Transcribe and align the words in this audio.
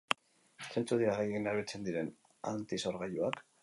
Zeintzuk 0.67 1.03
dira 1.03 1.13
gehien 1.21 1.47
erabiltzen 1.53 1.87
diren 1.91 2.13
antisorgailuak? 2.57 3.45